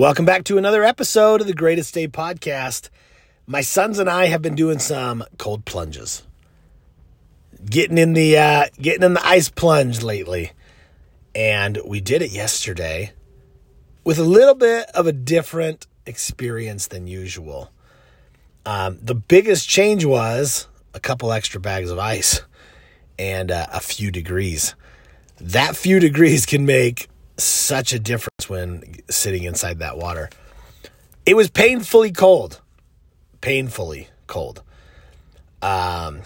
[0.00, 2.88] Welcome back to another episode of the Greatest Day podcast.
[3.46, 6.22] My sons and I have been doing some cold plunges.
[7.62, 10.52] Getting in the uh, getting in the ice plunge lately.
[11.34, 13.12] And we did it yesterday
[14.02, 17.70] with a little bit of a different experience than usual.
[18.64, 22.40] Um, the biggest change was a couple extra bags of ice
[23.18, 24.74] and uh, a few degrees.
[25.38, 30.30] That few degrees can make such a difference when sitting inside that water.
[31.26, 32.60] It was painfully cold.
[33.40, 34.62] Painfully cold.
[35.62, 36.22] Um,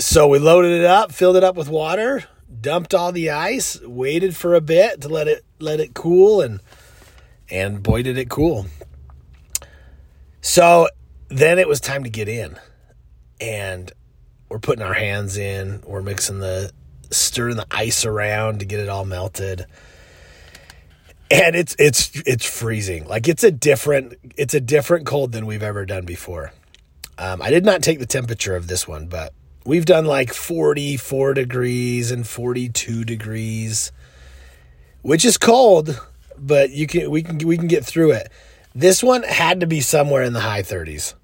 [0.00, 2.24] so we loaded it up, filled it up with water,
[2.60, 6.60] dumped all the ice, waited for a bit to let it let it cool and
[7.50, 8.66] and boy did it cool.
[10.40, 10.88] So
[11.28, 12.58] then it was time to get in.
[13.40, 13.92] And
[14.48, 16.72] we're putting our hands in, we're mixing the
[17.10, 19.66] stirring the ice around to get it all melted.
[21.30, 23.06] And it's it's it's freezing.
[23.06, 26.52] Like it's a different it's a different cold than we've ever done before.
[27.18, 31.34] Um, I did not take the temperature of this one, but we've done like 44
[31.34, 33.92] degrees and 42 degrees,
[35.02, 36.00] which is cold,
[36.38, 38.30] but you can we can we can get through it.
[38.74, 41.14] This one had to be somewhere in the high 30s.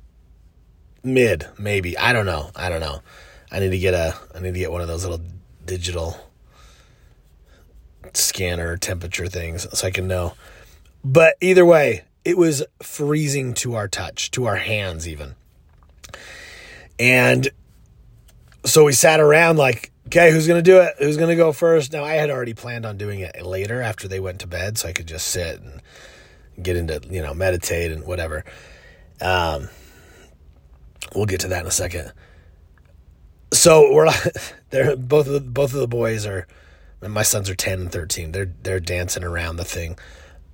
[1.03, 1.97] Mid, maybe.
[1.97, 2.51] I don't know.
[2.57, 3.01] I don't know.
[3.53, 5.25] I need to get a I need to get one of those little
[5.64, 6.19] digital
[8.13, 10.35] scanner temperature things so I can know.
[11.05, 15.35] But either way, it was freezing to our touch, to our hands even.
[16.99, 17.49] And
[18.65, 20.95] so we sat around like, okay, who's going to do it?
[20.99, 21.93] Who's going to go first?
[21.93, 24.89] Now, I had already planned on doing it later after they went to bed so
[24.89, 25.83] I could just sit and
[26.63, 28.45] get into, you know, meditate and whatever.
[29.21, 29.69] Um,
[31.15, 32.13] we'll get to that in a second.
[33.53, 34.11] So we're
[34.71, 36.47] they're both of the, both of the boys are
[37.13, 38.33] my sons are 10 and 13.
[38.33, 39.99] They're they're dancing around the thing.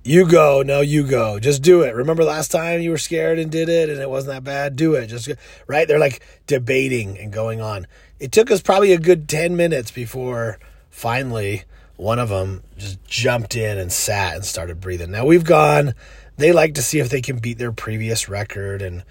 [0.03, 1.39] You go, no, you go.
[1.39, 1.93] Just do it.
[1.93, 4.75] Remember last time you were scared and did it and it wasn't that bad?
[4.75, 5.07] Do it.
[5.07, 5.29] Just
[5.67, 5.87] right?
[5.87, 7.85] They're like debating and going on.
[8.19, 10.57] It took us probably a good 10 minutes before
[10.89, 11.63] finally
[11.97, 15.11] one of them just jumped in and sat and started breathing.
[15.11, 15.93] Now we've gone
[16.37, 19.03] they like to see if they can beat their previous record and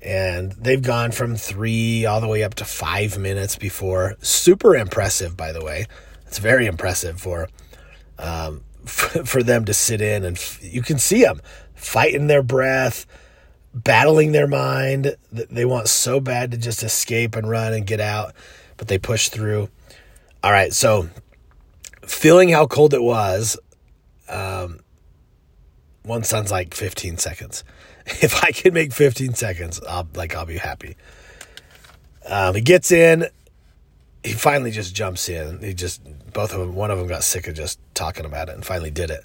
[0.00, 4.16] and they've gone from 3 all the way up to 5 minutes before.
[4.22, 5.86] Super impressive by the way.
[6.30, 7.48] It's very impressive for
[8.16, 11.40] um, for them to sit in and f- you can see them
[11.74, 13.04] fighting their breath,
[13.74, 15.16] battling their mind.
[15.32, 18.32] They want so bad to just escape and run and get out,
[18.76, 19.70] but they push through.
[20.44, 21.08] All right, so
[22.06, 23.58] feeling how cold it was,
[24.28, 24.78] um,
[26.04, 27.64] one son's like 15 seconds.
[28.22, 30.96] If I can make 15 seconds, I'll like I'll be happy.
[32.24, 33.26] Um, he gets in.
[34.22, 35.60] He finally just jumps in.
[35.60, 38.54] He just both of them, one of them got sick of just talking about it
[38.54, 39.24] and finally did it.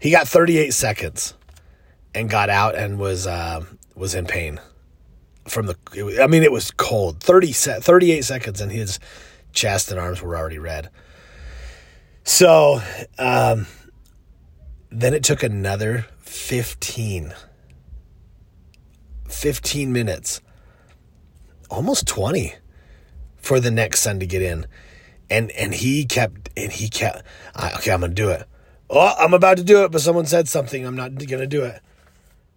[0.00, 1.34] He got 38 seconds
[2.14, 3.64] and got out and was uh,
[3.94, 4.60] was in pain
[5.46, 6.18] from the.
[6.22, 7.20] I mean, it was cold.
[7.22, 8.98] 30 se- 38 seconds and his
[9.52, 10.90] chest and arms were already red.
[12.24, 12.80] So
[13.18, 13.66] um,
[14.90, 17.34] then it took another 15.
[19.28, 20.40] 15 minutes,
[21.70, 22.54] almost 20
[23.48, 24.66] for the next son to get in.
[25.30, 27.22] And and he kept and he kept
[27.76, 28.46] okay i'm gonna do it.
[28.90, 30.86] Oh i'm about to do it but someone said something.
[30.86, 31.80] I'm not gonna do it.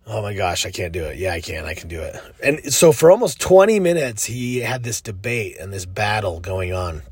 [0.05, 1.17] Oh my gosh i can't do it.
[1.17, 1.63] Yeah i can.
[1.63, 2.17] I can do it.
[2.43, 7.03] And so for almost 20 minutes he had this debate and this battle going on.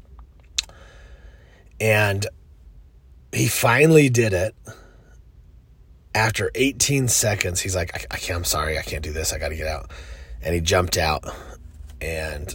[1.79, 2.27] And
[3.31, 4.55] he finally did it.
[6.13, 8.77] After 18 seconds he's like i, I can't i'm sorry.
[8.77, 9.31] I can't do this.
[9.31, 9.89] I gotta get out.
[10.41, 11.23] And he jumped out.
[12.01, 12.53] And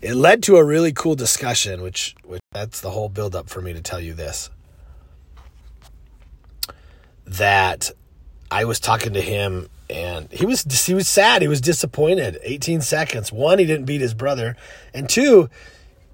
[0.00, 3.72] it led to a really cool discussion, which, which that's the whole buildup for me
[3.72, 4.50] to tell you this.
[7.26, 7.90] That
[8.50, 11.42] I was talking to him and he was he was sad.
[11.42, 12.38] He was disappointed.
[12.42, 13.32] 18 seconds.
[13.32, 14.56] One, he didn't beat his brother,
[14.92, 15.48] and two,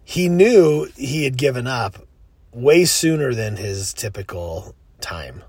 [0.05, 2.07] he knew he had given up
[2.53, 5.43] way sooner than his typical time.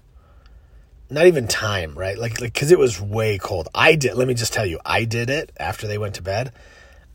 [1.10, 2.18] Not even time, right?
[2.18, 3.70] Like like cuz it was way cold.
[3.76, 6.52] I did let me just tell you, I did it after they went to bed.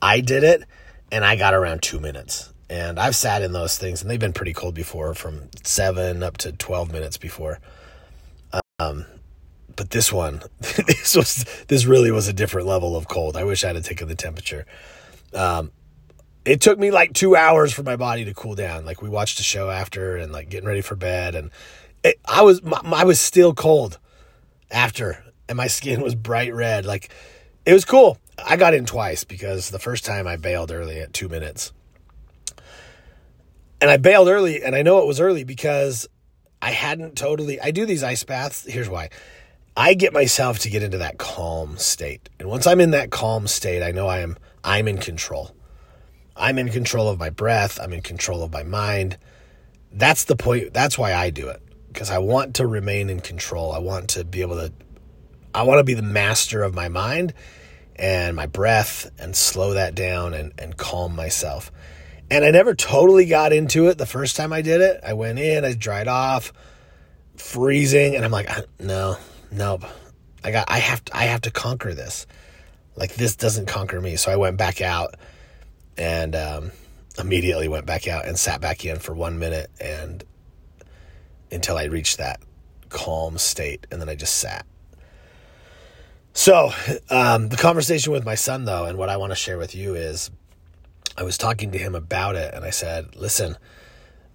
[0.00, 0.64] I did it
[1.12, 2.52] and I got around 2 minutes.
[2.68, 6.36] And I've sat in those things and they've been pretty cold before from 7 up
[6.38, 7.58] to 12 minutes before.
[8.78, 9.06] Um
[9.80, 13.34] but this one, this was this really was a different level of cold.
[13.34, 14.66] I wish I had taken the temperature.
[15.32, 15.70] Um,
[16.44, 18.84] it took me like two hours for my body to cool down.
[18.84, 21.50] Like we watched a show after and like getting ready for bed, and
[22.04, 23.98] it, I was my, I was still cold
[24.70, 26.84] after, and my skin was bright red.
[26.84, 27.08] Like
[27.64, 28.18] it was cool.
[28.46, 31.72] I got in twice because the first time I bailed early at two minutes,
[33.80, 36.08] and I bailed early, and I know it was early because
[36.60, 37.60] I hadn't totally.
[37.60, 38.64] I do these ice baths.
[38.66, 39.10] Here's why.
[39.76, 42.28] I get myself to get into that calm state.
[42.38, 45.54] And once I'm in that calm state, I know I am I'm in control.
[46.36, 49.18] I'm in control of my breath, I'm in control of my mind.
[49.92, 50.72] That's the point.
[50.72, 53.72] That's why I do it because I want to remain in control.
[53.72, 54.72] I want to be able to
[55.54, 57.34] I want to be the master of my mind
[58.00, 61.70] and my breath and slow that down and, and calm myself.
[62.30, 65.00] And I never totally got into it the first time I did it.
[65.04, 66.52] I went in, I dried off,
[67.36, 68.48] freezing, and I'm like,
[68.80, 69.18] no,
[69.52, 69.84] nope.
[70.42, 72.26] I got I have to I have to conquer this.
[72.96, 74.16] Like this doesn't conquer me.
[74.16, 75.16] So I went back out
[75.98, 76.72] and um,
[77.18, 80.24] immediately went back out and sat back in for one minute and
[81.52, 82.40] until I reached that
[82.88, 84.64] calm state and then I just sat.
[86.32, 86.70] So,
[87.10, 89.94] um, the conversation with my son, though, and what I want to share with you
[89.94, 90.30] is
[91.16, 93.56] I was talking to him about it, and I said, listen,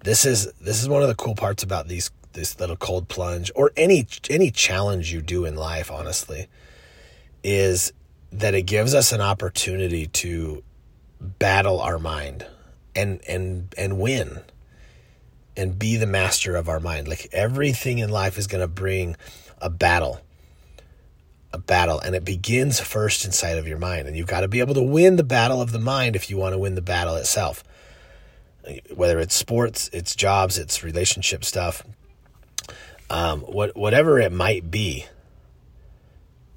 [0.04, 3.50] this is this is one of the cool parts about these this little cold plunge
[3.56, 6.48] or any any challenge you do in life honestly
[7.42, 7.92] is
[8.30, 10.62] that it gives us an opportunity to
[11.20, 12.46] battle our mind
[12.94, 14.40] and and and win
[15.56, 17.08] and be the master of our mind.
[17.08, 19.16] Like everything in life is going to bring
[19.60, 20.20] a battle
[21.52, 24.08] a battle and it begins first inside of your mind.
[24.08, 26.36] And you've got to be able to win the battle of the mind if you
[26.36, 27.62] want to win the battle itself.
[28.94, 31.84] Whether it's sports it's jobs it's relationship stuff
[33.10, 35.06] um, what, whatever it might be.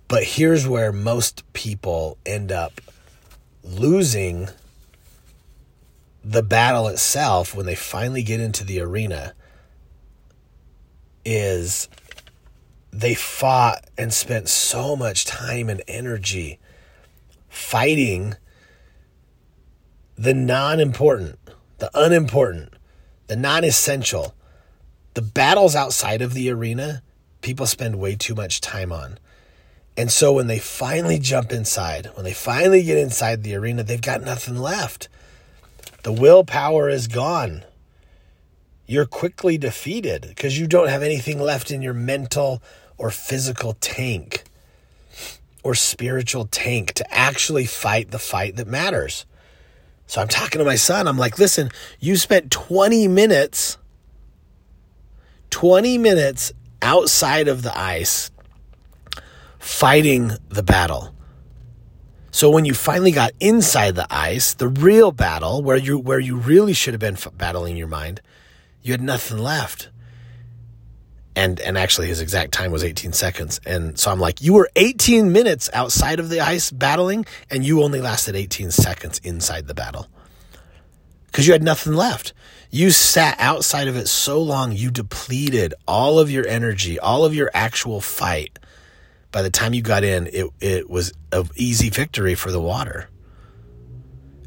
[0.07, 2.81] But here's where most people end up
[3.63, 4.49] losing
[6.23, 9.33] the battle itself when they finally get into the arena
[11.23, 11.87] is
[12.99, 16.59] they fought and spent so much time and energy
[17.47, 18.35] fighting
[20.17, 21.39] the non important,
[21.77, 22.73] the unimportant,
[23.27, 24.35] the non essential.
[25.13, 27.01] The battles outside of the arena,
[27.41, 29.17] people spend way too much time on.
[29.95, 34.01] And so when they finally jump inside, when they finally get inside the arena, they've
[34.01, 35.07] got nothing left.
[36.03, 37.63] The willpower is gone.
[38.85, 42.61] You're quickly defeated because you don't have anything left in your mental
[42.99, 44.43] or physical tank
[45.63, 49.25] or spiritual tank to actually fight the fight that matters.
[50.05, 51.07] So I'm talking to my son.
[51.07, 51.69] I'm like, listen,
[51.99, 53.77] you spent 20 minutes,
[55.49, 58.31] 20 minutes outside of the ice
[59.59, 61.13] fighting the battle.
[62.31, 66.37] So when you finally got inside the ice, the real battle where you where you
[66.37, 68.21] really should have been battling your mind,
[68.81, 69.89] you had nothing left
[71.35, 73.59] and and actually his exact time was 18 seconds.
[73.65, 77.83] And so i'm like you were 18 minutes outside of the ice battling and you
[77.83, 80.07] only lasted 18 seconds inside the battle.
[81.27, 82.33] Because you had nothing left.
[82.71, 87.33] You sat outside of it so long you depleted all of your energy all of
[87.33, 88.57] your actual fight.
[89.31, 93.09] By the time you got in it, it was an easy victory for the water.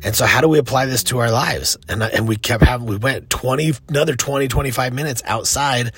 [0.05, 1.79] And so how do we apply this to our lives?
[1.89, 5.93] And and we kept having we went 20 another 20 25 minutes outside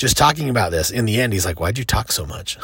[0.00, 0.90] just talking about this.
[0.90, 2.56] In the end, he's like, Why'd you talk so much?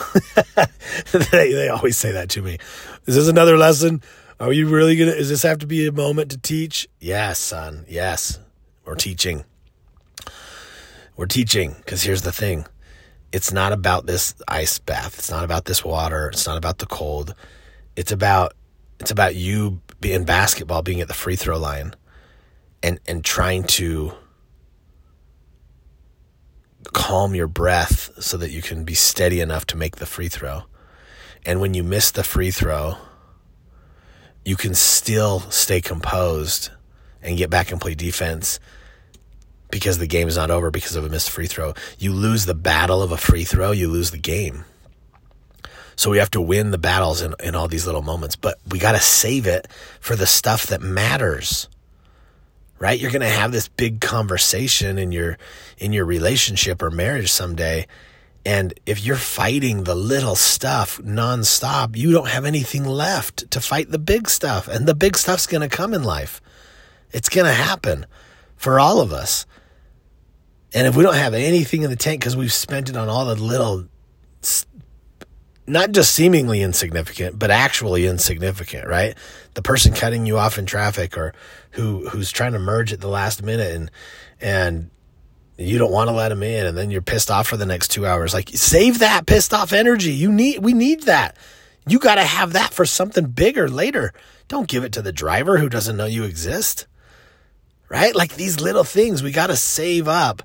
[1.13, 2.57] they, they always say that to me.
[3.05, 4.01] Is this another lesson?
[4.41, 6.89] Are you really to, is this have to be a moment to teach?
[6.99, 7.85] Yes, son.
[7.89, 8.41] Yes.
[8.87, 9.45] We're teaching.
[11.19, 12.65] We're teaching because here's the thing
[13.33, 15.19] it's not about this ice bath.
[15.19, 16.29] It's not about this water.
[16.29, 17.35] It's not about the cold.
[17.97, 18.55] It's about,
[18.99, 21.95] it's about you being basketball being at the free throw line
[22.83, 24.15] and, and trying to,
[26.93, 30.63] calm your breath so that you can be steady enough to make the free throw.
[31.45, 32.97] And when you miss the free throw,
[34.45, 36.71] you can still stay composed
[37.23, 38.61] and get back and play defense
[39.71, 41.75] because the game is not over because of a missed free throw.
[41.99, 44.65] You lose the battle of a free throw, you lose the game.
[45.97, 48.79] So we have to win the battles in, in all these little moments, but we
[48.79, 49.67] got to save it
[49.99, 51.69] for the stuff that matters
[52.79, 52.99] right?
[52.99, 55.39] You're going to have this big conversation in your
[55.79, 57.87] in your relationship or marriage someday.
[58.45, 63.91] And if you're fighting the little stuff nonstop, you don't have anything left to fight
[63.91, 64.69] the big stuff.
[64.69, 66.41] And the big stuff's going to come in life.
[67.11, 68.07] It's going to happen
[68.55, 69.47] for all of us.
[70.73, 73.25] And if we don't have anything in the tank because we've spent it on all
[73.25, 73.89] the little
[75.67, 79.17] not just seemingly insignificant, but actually insignificant, right?
[79.55, 81.35] The person cutting you off in traffic or
[81.73, 83.91] who who's trying to merge at the last minute and
[84.41, 84.91] and
[85.59, 87.89] you don't want to let them in and then you're pissed off for the next
[87.89, 88.35] 2 hours.
[88.35, 90.13] Like save that pissed off energy.
[90.13, 91.37] You need we need that.
[91.89, 94.13] You got to have that for something bigger later.
[94.49, 96.87] Don't give it to the driver who doesn't know you exist.
[97.89, 98.15] Right?
[98.15, 100.43] Like these little things we got to save up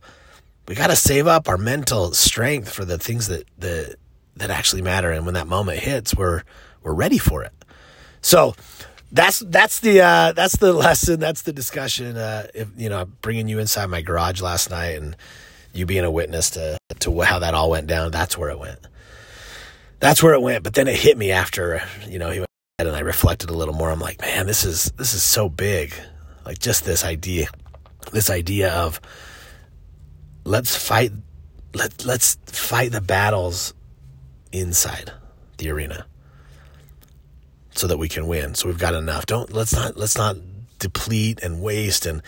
[0.67, 3.97] we got to save up our mental strength for the things that that
[4.38, 6.43] that actually matter and when that moment hits we're
[6.83, 7.53] we're ready for it.
[8.21, 8.55] So
[9.11, 13.47] that's that's the uh, that's the lesson that's the discussion uh, if you know bringing
[13.47, 15.15] you inside my garage last night and
[15.73, 18.79] you being a witness to to how that all went down that's where it went.
[20.00, 22.47] That's where it went but then it hit me after you know he went
[22.79, 23.91] and I reflected a little more.
[23.91, 25.93] I'm like man this is this is so big.
[26.45, 27.47] Like just this idea
[28.11, 29.00] this idea of
[30.43, 31.11] let's fight
[31.73, 33.73] let let's fight the battles
[34.51, 35.12] inside
[35.58, 36.05] the arena
[37.72, 38.55] so that we can win.
[38.55, 39.25] So we've got enough.
[39.25, 40.38] Don't let's not let's not
[40.79, 42.22] deplete and waste and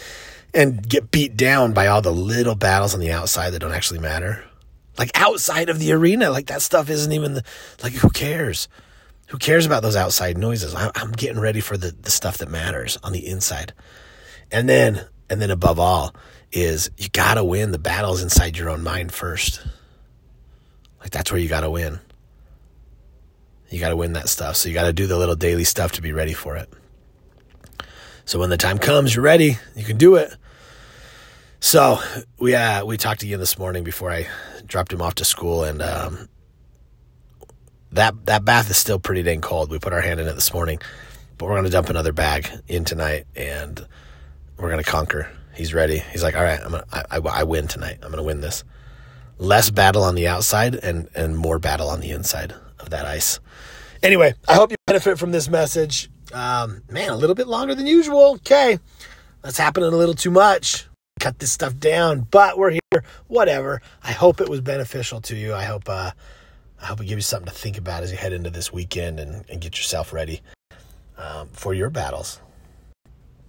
[0.53, 3.99] and get beat down by all the little battles on the outside that don't actually
[3.99, 4.43] matter.
[4.97, 7.43] Like outside of the arena, like that stuff isn't even the,
[7.81, 8.67] like who cares?
[9.29, 10.75] Who cares about those outside noises?
[10.75, 13.73] I'm, getting ready for the the stuff that matters on the inside.
[14.51, 16.15] And then and then above all
[16.51, 19.65] is you got to win the battles inside your own mind first.
[21.01, 21.99] Like that's where you got to win.
[23.73, 24.55] You got to win that stuff.
[24.55, 26.71] So you got to do the little daily stuff to be ready for it.
[28.23, 29.57] So when the time comes, you're ready.
[29.75, 30.31] You can do it.
[31.59, 31.97] So
[32.37, 34.27] we uh, we talked to again this morning before I
[34.65, 36.29] dropped him off to school, and um,
[37.91, 39.71] that that bath is still pretty dang cold.
[39.71, 40.79] We put our hand in it this morning,
[41.37, 43.83] but we're gonna dump another bag in tonight, and
[44.57, 45.31] we're gonna conquer.
[45.55, 45.97] He's ready.
[45.97, 47.99] He's like, all right, I'm gonna, I, I, I win tonight.
[48.03, 48.63] I'm gonna win this.
[49.39, 53.39] Less battle on the outside and and more battle on the inside of that ice.
[54.01, 56.09] Anyway, I hope you benefit from this message.
[56.33, 58.33] Um, man, a little bit longer than usual.
[58.35, 58.79] Okay,
[59.41, 60.87] that's happening a little too much.
[61.19, 63.03] Cut this stuff down, but we're here.
[63.27, 63.81] Whatever.
[64.03, 65.53] I hope it was beneficial to you.
[65.53, 65.87] I hope.
[65.87, 66.11] Uh,
[66.81, 69.17] I hope it gives you something to think about as you head into this weekend
[69.17, 70.41] and, and get yourself ready
[71.17, 72.41] um, for your battles.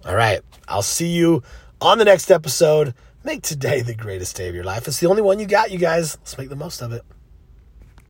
[0.05, 0.39] All right,
[0.69, 1.43] I'll see you
[1.81, 2.93] on the next episode.
[3.25, 4.87] Make today the greatest day of your life.
[4.87, 6.17] It's the only one you got, you guys.
[6.19, 7.03] Let's make the most of it.